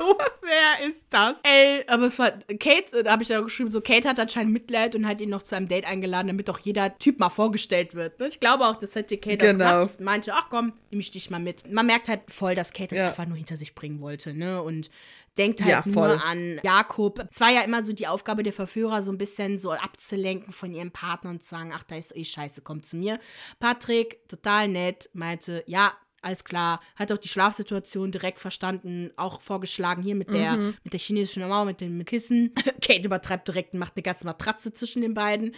So 0.08 0.18
Wer 0.42 0.88
ist 0.90 1.02
das? 1.10 1.38
Ey, 1.44 1.84
aber 1.88 2.06
es 2.06 2.18
war 2.20 2.32
Kate, 2.60 3.04
da 3.04 3.12
habe 3.12 3.24
ich 3.24 3.30
ja 3.30 3.42
geschrieben, 3.42 3.72
so 3.72 3.82
Kate 3.82 4.08
hat 4.08 4.20
anscheinend 4.20 4.54
Mitleid 4.54 4.96
und 4.96 5.08
hat 5.08 5.20
ihn 5.22 5.30
noch 5.30 5.42
zu 5.44 5.56
einem 5.56 5.68
Date 5.68 5.86
eingeladen, 5.86 6.28
damit 6.28 6.48
doch 6.48 6.60
jeder 6.60 6.98
Typ 6.98 7.20
mal 7.20 7.30
vorgestellt 7.30 7.96
wird. 7.96 8.20
Ne? 8.20 8.28
Ich 8.28 8.40
glaube 8.40 8.66
auch, 8.66 8.78
das 8.78 8.96
hätte 8.96 9.18
Kate 9.18 9.38
Genau. 9.38 9.66
auch 9.66 9.80
gemacht. 9.88 10.00
Meinte, 10.02 10.34
ach 10.34 10.48
komm, 10.50 10.74
nehme 10.92 11.02
ich 11.02 11.12
dich 11.12 11.30
mal 11.30 11.40
mit. 11.40 11.72
Man 11.72 11.86
merkt 11.86 12.08
halt 12.08 12.22
voll, 12.30 12.56
dass 12.56 12.72
Kate 12.72 12.90
das 12.96 13.00
Ja. 13.00 13.08
einfach 13.10 13.26
nur 13.26 13.38
hinter 13.38 13.58
sich 13.58 13.76
bringen 13.76 14.00
wollte, 14.02 14.34
ne? 14.34 14.62
Und 14.62 14.90
denkt 15.38 15.62
halt 15.62 15.70
Ja, 15.70 15.82
voll. 15.84 15.92
nur 15.94 16.24
an 16.24 16.60
Jakob. 16.64 17.24
Es 17.32 17.40
war 17.40 17.52
ja 17.52 17.62
immer 17.62 17.84
so 17.84 17.94
die 17.94 18.08
Aufgabe 18.08 18.42
der 18.42 18.54
Verführer, 18.54 19.04
so 19.04 19.12
ein 19.12 19.20
bisschen 19.20 19.60
so 19.60 19.72
abzulenken 19.72 20.52
von 20.52 20.74
ihrem 20.74 20.90
Partner 20.92 21.30
und 21.30 21.44
zu 21.44 21.50
sagen, 21.50 21.72
ach, 21.76 21.84
da 21.84 21.96
ist 21.96 22.16
eh 22.16 22.24
scheiße, 22.24 22.62
komm 22.64 22.82
zu 22.82 22.96
mir. 22.96 23.20
Patrick, 23.60 24.28
total 24.28 24.68
nett, 24.68 25.10
meinte, 25.14 25.64
ja, 25.68 25.94
alles 26.28 26.44
klar, 26.44 26.82
hat 26.96 27.12
auch 27.12 27.18
die 27.18 27.28
Schlafsituation 27.28 28.12
direkt 28.12 28.38
verstanden, 28.38 29.12
auch 29.16 29.42
vorgeschlagen 29.42 30.04
hier 30.04 30.16
mit 30.16 30.34
der, 30.34 30.54
Mhm. 30.54 30.76
mit 30.84 30.94
der 30.94 31.00
chinesischen 31.00 31.48
Mauer, 31.48 31.66
mit 31.66 31.82
dem 31.82 32.06
Kissen. 32.06 32.54
Kate 32.82 33.06
übertreibt 33.06 33.48
direkt 33.48 33.74
und 33.74 33.80
macht 33.80 33.94
eine 33.96 34.04
ganze 34.04 34.26
Matratze 34.26 34.72
zwischen 34.74 35.02
den 35.02 35.14
beiden. 35.14 35.56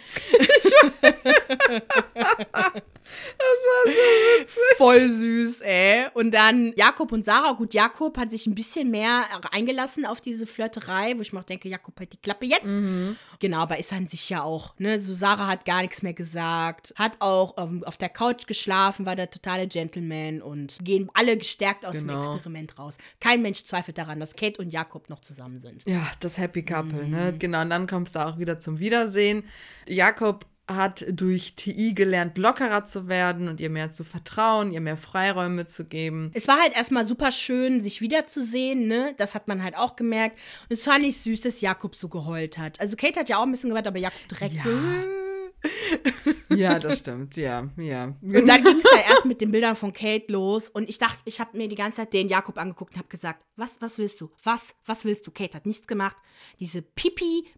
Voll 4.76 5.08
süß, 5.10 5.60
ey. 5.62 6.06
Und 6.14 6.32
dann 6.32 6.72
Jakob 6.76 7.12
und 7.12 7.24
Sarah. 7.24 7.52
Gut, 7.52 7.74
Jakob 7.74 8.16
hat 8.18 8.30
sich 8.30 8.46
ein 8.46 8.54
bisschen 8.54 8.90
mehr 8.90 9.24
eingelassen 9.50 10.06
auf 10.06 10.20
diese 10.20 10.46
Flirterei, 10.46 11.14
wo 11.16 11.22
ich 11.22 11.32
mir 11.32 11.40
auch 11.40 11.44
denke, 11.44 11.68
Jakob 11.68 11.98
hat 12.00 12.12
die 12.12 12.16
Klappe 12.18 12.46
jetzt. 12.46 12.66
Genau, 13.38 13.58
aber 13.58 13.78
ist 13.78 13.92
an 13.92 14.06
sich 14.06 14.28
ja 14.30 14.42
auch, 14.42 14.74
ne? 14.78 15.00
So 15.00 15.12
Sarah 15.14 15.46
hat 15.46 15.64
gar 15.64 15.82
nichts 15.82 16.02
mehr 16.02 16.14
gesagt, 16.14 16.92
hat 16.96 17.16
auch 17.20 17.56
auf, 17.56 17.70
auf 17.84 17.96
der 17.96 18.08
Couch 18.08 18.46
geschlafen, 18.46 19.06
war 19.06 19.16
der 19.16 19.30
totale 19.30 19.66
Gentleman 19.66 20.42
und 20.42 20.59
gehen 20.82 21.10
alle 21.14 21.36
gestärkt 21.36 21.84
aus 21.86 21.98
dem 21.98 22.08
Genau. 22.08 22.34
Experiment 22.34 22.78
raus. 22.78 22.96
Kein 23.20 23.42
Mensch 23.42 23.64
zweifelt 23.64 23.98
daran, 23.98 24.20
dass 24.20 24.34
Kate 24.36 24.60
und 24.60 24.70
Jakob 24.70 25.08
noch 25.08 25.20
zusammen 25.20 25.60
sind. 25.60 25.82
Ja, 25.86 26.06
das 26.20 26.38
Happy 26.38 26.62
Couple, 26.64 27.04
Mhm. 27.04 27.10
ne? 27.10 27.34
Genau, 27.38 27.62
und 27.62 27.70
dann 27.70 27.86
kommst 27.86 28.14
du 28.14 28.24
auch 28.24 28.38
wieder 28.38 28.58
zum 28.58 28.78
Wiedersehen. 28.78 29.44
Jakob 29.86 30.46
hat 30.68 31.04
durch 31.10 31.56
TI 31.56 31.94
gelernt, 31.94 32.38
lockerer 32.38 32.84
zu 32.84 33.08
werden 33.08 33.48
und 33.48 33.58
ihr 33.60 33.70
mehr 33.70 33.90
zu 33.90 34.04
vertrauen, 34.04 34.72
ihr 34.72 34.80
mehr 34.80 34.96
Freiräume 34.96 35.66
zu 35.66 35.84
geben. 35.84 36.30
Es 36.32 36.46
war 36.46 36.60
halt 36.60 36.74
erstmal 36.76 37.04
super 37.08 37.32
schön, 37.32 37.82
sich 37.82 38.00
wiederzusehen, 38.00 38.86
ne? 38.86 39.12
Das 39.18 39.34
hat 39.34 39.48
man 39.48 39.64
halt 39.64 39.76
auch 39.76 39.96
gemerkt. 39.96 40.38
Und 40.68 40.78
es 40.78 40.86
war 40.86 41.00
nicht 41.00 41.18
süß, 41.18 41.40
dass 41.40 41.60
Jakob 41.60 41.96
so 41.96 42.08
geheult 42.08 42.56
hat. 42.56 42.78
Also 42.78 42.94
Kate 42.94 43.18
hat 43.18 43.28
ja 43.28 43.38
auch 43.38 43.42
ein 43.42 43.50
bisschen 43.50 43.70
geheult, 43.70 43.88
aber 43.88 43.98
Jakob 43.98 44.20
direkt 44.28 44.54
Ja. 44.54 44.64
Ja, 46.52 46.78
das 46.78 46.98
stimmt, 46.98 47.36
ja, 47.36 47.68
ja. 47.76 48.04
Und 48.22 48.46
dann 48.46 48.62
ging 48.64 48.78
es 48.82 48.90
ja 48.92 49.12
erst 49.12 49.24
mit 49.24 49.40
den 49.40 49.50
Bildern 49.52 49.76
von 49.76 49.92
Kate 49.92 50.32
los. 50.32 50.68
Und 50.68 50.88
ich 50.88 50.98
dachte, 50.98 51.18
ich 51.24 51.40
habe 51.40 51.56
mir 51.56 51.68
die 51.68 51.74
ganze 51.76 51.98
Zeit 52.02 52.12
den 52.12 52.28
Jakob 52.28 52.58
angeguckt 52.58 52.94
und 52.94 52.98
habe 52.98 53.08
gesagt, 53.08 53.44
was, 53.56 53.80
was 53.80 53.98
willst 53.98 54.20
du? 54.20 54.30
Was, 54.42 54.74
was 54.84 55.04
willst 55.04 55.26
du? 55.26 55.30
Kate 55.30 55.54
hat 55.56 55.66
nichts 55.66 55.86
gemacht. 55.86 56.16
Diese 56.58 56.82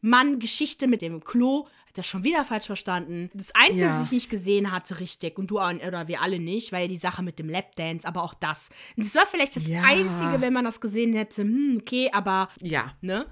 Pipi-Mann-Geschichte 0.03 0.87
mit 0.89 1.03
dem 1.03 1.23
Klo 1.25 1.67
hat 1.87 1.99
er 1.99 2.05
schon 2.05 2.25
wieder 2.25 2.45
falsch 2.45 2.67
verstanden. 2.67 3.31
Das 3.35 3.55
Einzige, 3.55 3.81
Ja. 3.87 3.97
was 3.99 4.07
ich 4.07 4.13
nicht 4.13 4.31
gesehen 4.31 4.73
hatte, 4.73 4.99
richtig, 5.01 5.39
und 5.39 5.51
du 5.51 5.57
oder 5.61 6.09
wir 6.09 6.23
alle 6.23 6.39
nicht, 6.39 6.73
war 6.73 6.81
ja 6.81 6.89
die 6.89 6.97
Sache 6.97 7.23
mit 7.23 7.39
dem 7.39 7.49
Lapdance, 7.49 8.07
aber 8.07 8.23
auch 8.23 8.35
das. 8.35 8.71
Und 8.97 9.05
das 9.07 9.15
war 9.15 9.27
vielleicht 9.27 9.57
das 9.57 9.67
Ja. 9.67 9.83
Einzige, 9.83 10.41
wenn 10.41 10.53
man 10.53 10.65
das 10.65 10.81
gesehen 10.81 11.13
hätte, 11.15 11.43
hm, 11.43 11.79
okay, 11.81 12.11
aber, 12.13 12.49
Ja, 12.63 12.93
ne? 13.03 13.27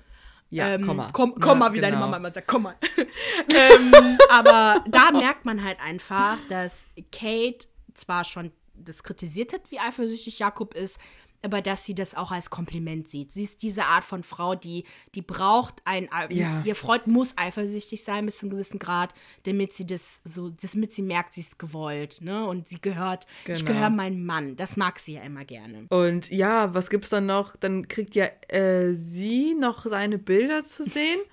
Ja, 0.50 0.68
Ähm, 0.74 0.86
komm 0.86 0.96
mal. 0.96 1.10
Komm, 1.12 1.34
komm 1.34 1.48
Ja, 1.48 1.54
mal, 1.54 1.72
wie 1.72 1.80
deine 1.80 1.96
genau. 1.96 2.06
Mama 2.06 2.16
immer 2.18 2.32
sagt, 2.32 2.48
komm 2.48 2.64
mal. 2.64 2.76
ähm, 2.98 4.18
aber 4.30 4.84
da 4.88 5.10
merkt 5.12 5.44
man 5.44 5.62
halt 5.64 5.80
einfach, 5.80 6.36
dass 6.48 6.84
Kate 7.12 7.66
zwar 7.94 8.24
schon 8.24 8.52
das 8.74 9.02
kritisiert 9.02 9.52
hat, 9.52 9.70
wie 9.70 9.78
eifersüchtig 9.78 10.38
Jakob 10.38 10.74
ist, 10.74 10.98
aber 11.42 11.62
dass 11.62 11.84
sie 11.84 11.94
das 11.94 12.14
auch 12.14 12.30
als 12.32 12.50
Kompliment 12.50 13.08
sieht. 13.08 13.32
Sie 13.32 13.42
ist 13.42 13.62
diese 13.62 13.84
Art 13.84 14.04
von 14.04 14.22
Frau, 14.22 14.54
die, 14.54 14.84
die 15.14 15.22
braucht 15.22 15.76
ein, 15.84 16.08
Ja. 16.30 16.62
ihr 16.64 16.74
Freund 16.74 17.06
muss 17.06 17.32
eifersüchtig 17.36 18.04
sein 18.04 18.26
bis 18.26 18.38
zu 18.38 18.46
einem 18.46 18.50
gewissen 18.50 18.78
Grad, 18.78 19.14
damit 19.44 19.72
sie 19.72 19.86
das 19.86 20.20
so, 20.24 20.50
damit 20.50 20.92
sie 20.92 21.02
merkt, 21.02 21.34
sie 21.34 21.40
ist 21.42 21.58
gewollt, 21.58 22.20
ne? 22.20 22.46
Und 22.46 22.68
sie 22.68 22.80
gehört, 22.80 23.26
ich 23.46 23.64
Genau. 23.64 23.72
gehöre 23.72 23.90
meinem 23.90 24.24
Mann. 24.26 24.56
Das 24.56 24.76
mag 24.76 24.98
sie 24.98 25.14
ja 25.14 25.22
immer 25.22 25.44
gerne. 25.44 25.86
Und 25.90 26.30
ja, 26.30 26.74
was 26.74 26.90
gibt's 26.90 27.10
dann 27.10 27.26
noch? 27.26 27.56
Dann 27.56 27.88
kriegt 27.88 28.14
ja 28.14 28.26
äh, 28.48 28.92
sie 28.92 29.54
noch 29.54 29.84
seine 29.86 30.18
Bilder 30.18 30.64
zu 30.64 30.84
sehen. 30.84 31.20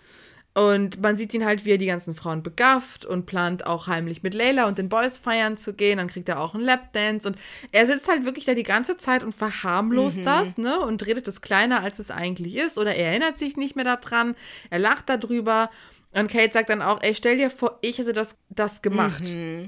Und 0.57 0.99
man 1.03 1.15
sieht 1.15 1.35
ihn 1.35 1.45
halt, 1.45 1.65
wie 1.65 1.73
er 1.73 1.77
die 1.77 1.85
ganzen 1.85 2.15
Frauen 2.15 2.41
begafft 2.41 3.05
und 3.05 3.27
plant 3.27 3.67
auch 3.67 3.85
heimlich 3.85 4.23
mit 4.23 4.33
Layla 4.33 4.65
und 4.67 4.79
den 4.79 4.89
Boys 4.89 5.15
feiern 5.17 5.55
zu 5.55 5.75
gehen. 5.75 5.97
Dann 5.99 6.07
kriegt 6.07 6.27
er 6.29 6.39
auch 6.39 6.55
einen 6.55 6.63
Lapdance. 6.63 7.27
Und 7.27 7.37
er 7.71 7.85
sitzt 7.85 8.07
halt 8.09 8.25
wirklich 8.25 8.45
da 8.45 8.55
die 8.55 8.63
ganze 8.63 8.97
Zeit 8.97 9.23
und 9.23 9.35
verharmlost 9.35 10.25
das, 10.25 10.57
ne? 10.57 10.79
Und 10.79 11.05
redet 11.05 11.27
es 11.27 11.41
kleiner, 11.41 11.81
als 11.83 11.99
es 11.99 12.09
eigentlich 12.09 12.55
ist. 12.55 12.79
Oder 12.79 12.95
er 12.95 13.09
erinnert 13.09 13.37
sich 13.37 13.55
nicht 13.55 13.75
mehr 13.75 13.85
daran. 13.85 14.33
Er 14.71 14.79
lacht 14.79 15.09
darüber. 15.09 15.69
Und 16.13 16.31
Kate 16.31 16.51
sagt 16.51 16.71
dann 16.71 16.81
auch, 16.81 17.03
ey, 17.03 17.13
stell 17.13 17.37
dir 17.37 17.51
vor, 17.51 17.77
ich 17.81 17.99
hätte 17.99 18.13
das, 18.13 18.37
das 18.49 18.81
gemacht. 18.81 19.21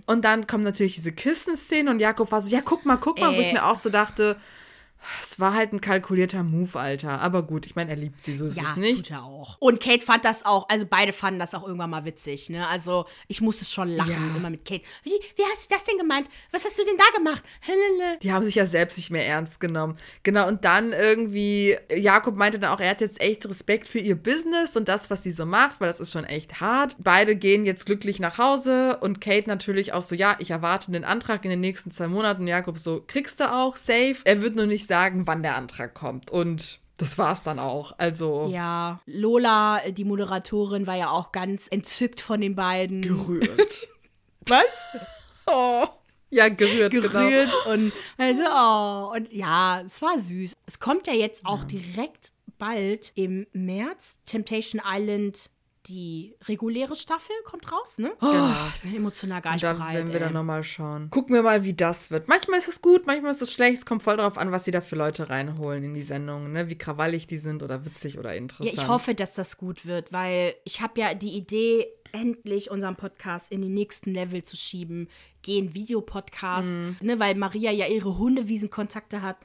Und 0.07 0.25
dann 0.25 0.47
kommt 0.47 0.63
natürlich 0.63 0.95
diese 0.95 1.11
Kissenszene 1.11 1.91
und 1.91 1.99
Jakob 1.99 2.31
war 2.31 2.41
so, 2.41 2.49
ja, 2.49 2.61
guck 2.65 2.85
mal, 2.85 2.97
guck 2.97 3.19
mal, 3.19 3.35
wo 3.35 3.39
ich 3.39 3.47
Äh. 3.49 3.53
mir 3.53 3.65
auch 3.67 3.75
so 3.75 3.91
dachte, 3.91 4.37
es 5.21 5.39
war 5.39 5.53
halt 5.53 5.73
ein 5.73 5.81
kalkulierter 5.81 6.43
Move, 6.43 6.77
Alter. 6.79 7.19
Aber 7.21 7.43
gut, 7.43 7.65
ich 7.65 7.75
meine, 7.75 7.91
er 7.91 7.95
liebt 7.97 8.23
sie, 8.23 8.33
so 8.35 8.47
ist 8.47 8.57
Ja, 8.57 8.63
es 8.71 8.75
nicht. 8.75 8.97
tut 8.97 9.11
er 9.11 9.23
auch. 9.23 9.57
Und 9.59 9.79
Kate 9.79 10.01
fand 10.05 10.25
das 10.25 10.45
auch, 10.45 10.67
also 10.69 10.85
beide 10.89 11.13
fanden 11.13 11.39
das 11.39 11.53
auch 11.53 11.65
irgendwann 11.65 11.89
mal 11.89 12.05
witzig, 12.05 12.49
ne? 12.49 12.67
Also 12.67 13.05
ich 13.27 13.41
musste 13.41 13.65
schon 13.65 13.87
lachen, 13.89 14.11
Ja. 14.11 14.37
immer 14.37 14.49
mit 14.49 14.65
Kate. 14.65 14.83
Wie, 15.03 15.11
wie 15.11 15.43
hast 15.53 15.69
du 15.71 15.75
das 15.75 15.83
denn 15.85 15.97
gemeint? 15.97 16.27
Was 16.51 16.65
hast 16.65 16.77
du 16.77 16.83
denn 16.83 16.97
da 16.97 17.17
gemacht? 17.17 17.43
Die 18.21 18.31
haben 18.33 18.43
sich 18.43 18.55
ja 18.55 18.65
selbst 18.65 18.97
nicht 18.97 19.09
mehr 19.11 19.25
ernst 19.25 19.59
genommen. 19.59 19.97
Genau, 20.23 20.47
und 20.47 20.65
dann 20.65 20.91
irgendwie, 20.93 21.77
Jakob 21.95 22.35
meinte 22.35 22.59
dann 22.59 22.71
auch, 22.71 22.79
er 22.79 22.89
hat 22.91 23.01
jetzt 23.01 23.21
echt 23.21 23.47
Respekt 23.47 23.87
für 23.87 23.99
ihr 23.99 24.15
Business 24.15 24.75
und 24.75 24.87
das, 24.89 25.09
was 25.09 25.23
sie 25.23 25.31
so 25.31 25.45
macht, 25.45 25.79
weil 25.79 25.87
das 25.87 25.99
ist 25.99 26.11
schon 26.11 26.25
echt 26.25 26.59
hart. 26.61 26.95
Beide 26.99 27.35
gehen 27.35 27.65
jetzt 27.65 27.85
glücklich 27.85 28.19
nach 28.19 28.37
Hause 28.37 28.97
und 29.01 29.21
Kate 29.21 29.47
natürlich 29.47 29.93
auch 29.93 30.03
so, 30.03 30.15
ja, 30.15 30.35
ich 30.39 30.51
erwarte 30.51 30.91
den 30.91 31.03
Antrag 31.03 31.43
in 31.45 31.51
den 31.51 31.61
nächsten 31.61 31.91
zwei 31.91 32.07
Monaten. 32.07 32.47
Jakob 32.47 32.77
so, 32.79 33.03
kriegst 33.07 33.39
du 33.39 33.51
auch, 33.51 33.75
safe. 33.77 34.15
Er 34.25 34.41
wird 34.41 34.55
nur 34.55 34.65
nicht 34.65 34.87
sagen, 34.89 35.25
wann 35.25 35.41
der 35.41 35.55
Antrag 35.55 35.93
kommt. 35.93 36.29
Und 36.29 36.81
das 36.97 37.17
war's 37.17 37.43
dann 37.43 37.59
auch. 37.59 37.93
Also 37.97 38.49
Ja, 38.51 38.99
Lola, 39.05 39.89
die 39.89 40.03
Moderatorin, 40.03 40.85
war 40.85 40.95
ja 40.95 41.09
auch 41.11 41.31
ganz 41.31 41.67
entzückt 41.69 42.19
von 42.19 42.41
den 42.41 42.55
beiden. 42.55 43.01
gerührt. 43.01 43.87
Was? 44.47 44.65
oh. 45.47 45.85
Ja, 46.31 46.49
gerührt, 46.49 46.91
genau. 46.91 47.07
Gerührt 47.09 47.49
und 47.65 47.91
also, 48.17 48.43
oh, 48.43 49.15
und 49.15 49.33
ja, 49.33 49.81
es 49.83 49.99
war 50.01 50.19
süß. 50.19 50.53
Es 50.67 50.79
kommt 50.79 51.07
ja 51.07 51.13
jetzt 51.13 51.43
auch 51.45 51.63
direkt 51.63 52.33
bald 52.59 53.11
im 53.15 53.47
März 53.53 54.15
Temptation 54.25 54.81
Island 54.85 55.49
die 55.89 56.35
reguläre 56.47 56.95
Staffel 56.95 57.35
kommt 57.43 57.71
raus, 57.71 57.97
ne? 57.97 58.13
Genau. 58.19 58.47
Ich 58.75 58.81
bin 58.83 58.95
emotional 58.95 59.41
gar 59.41 59.53
nicht 59.53 59.63
Da 59.63 59.73
bereit. 59.73 59.95
werden 59.95 60.13
wir 60.13 60.19
dann 60.19 60.33
nochmal 60.33 60.63
schauen. 60.63 61.09
Gucken 61.09 61.33
wir 61.35 61.41
mal, 61.41 61.63
wie 61.65 61.73
das 61.73 62.11
wird. 62.11 62.27
Manchmal 62.27 62.59
ist 62.59 62.67
es 62.67 62.81
gut, 62.81 63.05
manchmal 63.07 63.31
ist 63.31 63.41
es 63.41 63.51
schlecht. 63.51 63.79
Es 63.79 63.85
kommt 63.85 64.03
voll 64.03 64.17
darauf 64.17 64.37
an, 64.37 64.51
was 64.51 64.65
sie 64.65 64.71
da 64.71 64.81
für 64.81 64.95
Leute 64.95 65.29
reinholen 65.29 65.83
in 65.83 65.93
die 65.95 66.03
Sendung. 66.03 66.51
Ne? 66.53 66.69
Wie 66.69 66.77
krawallig 66.77 67.27
die 67.27 67.37
sind 67.39 67.63
oder 67.63 67.85
witzig 67.85 68.17
oder 68.19 68.31
Ja, 68.31 68.37
interessant. 68.37 68.77
ich 68.77 68.87
hoffe, 68.87 69.15
dass 69.15 69.33
das 69.33 69.57
gut 69.57 69.85
wird, 69.85 70.13
weil 70.13 70.53
ich 70.63 70.79
habe 70.81 70.99
ja 71.01 71.13
die 71.13 71.35
Idee, 71.35 71.87
endlich 72.11 72.71
unseren 72.71 72.95
Podcast 72.95 73.51
in 73.51 73.61
den 73.61 73.73
nächsten 73.73 74.13
Level 74.13 74.43
zu 74.43 74.55
schieben. 74.57 75.09
Gehen 75.41 75.73
Videopodcast, 75.75 76.69
Mhm. 76.69 76.97
ne, 77.01 77.19
weil 77.19 77.35
Maria 77.35 77.71
ja 77.71 77.85
ihre 77.87 78.17
Hundewiesenkontakte 78.17 79.21
hat 79.21 79.37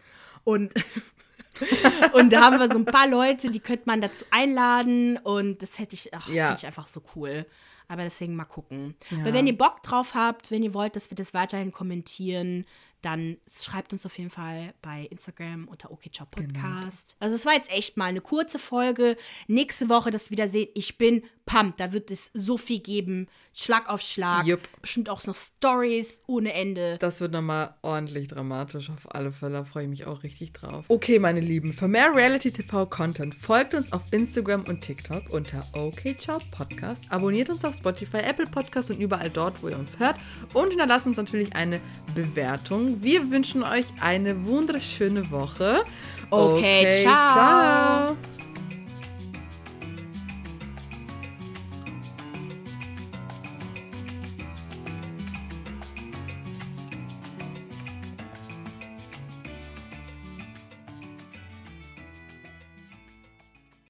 und 0.44 0.72
und 2.12 2.32
da 2.32 2.40
haben 2.42 2.58
wir 2.58 2.68
so 2.68 2.78
ein 2.78 2.84
paar 2.84 3.08
Leute, 3.08 3.50
die 3.50 3.60
könnte 3.60 3.84
man 3.86 4.00
dazu 4.00 4.24
einladen 4.30 5.16
und 5.18 5.62
das 5.62 5.78
hätte 5.78 5.94
ich, 5.94 6.12
ach, 6.14 6.28
Ja. 6.28 6.46
finde 6.48 6.58
ich 6.60 6.66
einfach 6.66 6.86
so 6.86 7.02
cool. 7.16 7.46
Aber 7.86 8.02
deswegen 8.02 8.34
mal 8.34 8.44
gucken. 8.46 8.94
Aber 9.20 9.34
wenn 9.34 9.46
ihr 9.46 9.56
Bock 9.58 9.82
drauf 9.82 10.14
habt, 10.14 10.50
wenn 10.50 10.62
ihr 10.62 10.72
wollt, 10.72 10.96
dass 10.96 11.10
wir 11.10 11.16
das 11.16 11.34
weiterhin 11.34 11.70
kommentieren, 11.70 12.64
dann 13.02 13.36
schreibt 13.54 13.92
uns 13.92 14.06
auf 14.06 14.16
jeden 14.16 14.30
Fall 14.30 14.72
bei 14.80 15.06
Instagram 15.10 15.68
unter 15.68 15.90
OKCiao 15.90 16.24
Podcast. 16.26 17.14
Also 17.20 17.36
es 17.36 17.44
war 17.44 17.52
jetzt 17.52 17.70
echt 17.70 17.98
mal 17.98 18.06
eine 18.06 18.22
kurze 18.22 18.58
Folge. 18.58 19.18
Nächste 19.48 19.90
Woche 19.90 20.10
das 20.10 20.30
Wiedersehen. 20.30 20.70
Ich 20.74 20.96
bin 20.96 21.22
pumped. 21.46 21.80
Da 21.80 21.92
wird 21.92 22.10
es 22.10 22.30
so 22.34 22.56
viel 22.56 22.80
geben. 22.80 23.28
Schlag 23.52 23.88
auf 23.88 24.00
Schlag. 24.00 24.46
Jupp. 24.46 24.60
Bestimmt 24.80 25.08
auch 25.08 25.24
noch 25.26 25.36
Stories 25.36 26.20
ohne 26.26 26.52
Ende. 26.52 26.98
Das 26.98 27.20
wird 27.20 27.32
nochmal 27.32 27.74
ordentlich 27.82 28.28
dramatisch 28.28 28.90
auf 28.90 29.14
alle 29.14 29.30
Fälle. 29.30 29.52
Da 29.52 29.64
freue 29.64 29.84
ich 29.84 29.88
mich 29.88 30.06
auch 30.06 30.24
richtig 30.24 30.52
drauf. 30.52 30.84
Okay, 30.88 31.20
meine 31.20 31.40
Lieben, 31.40 31.72
für 31.72 31.86
mehr 31.86 32.12
Reality-TV-Content 32.14 33.34
folgt 33.34 33.74
uns 33.74 33.92
auf 33.92 34.02
Instagram 34.10 34.64
und 34.64 34.80
TikTok 34.80 35.30
unter 35.30 35.64
OK 35.72 36.18
Ciao 36.18 36.40
Podcast. 36.50 37.04
Abonniert 37.10 37.48
uns 37.48 37.64
auf 37.64 37.76
Spotify, 37.76 38.18
Apple 38.18 38.46
Podcast 38.46 38.90
und 38.90 39.00
überall 39.00 39.30
dort, 39.30 39.62
wo 39.62 39.68
ihr 39.68 39.78
uns 39.78 40.00
hört. 40.00 40.16
Und 40.52 40.70
hinterlasst 40.70 41.06
uns 41.06 41.16
natürlich 41.16 41.54
eine 41.54 41.80
Bewertung. 42.14 43.02
Wir 43.02 43.30
wünschen 43.30 43.62
euch 43.62 43.86
eine 44.00 44.46
wunderschöne 44.46 45.30
Woche. 45.30 45.84
Okay, 46.30 47.02
ciao. 47.02 47.32
ciao. 47.32 48.33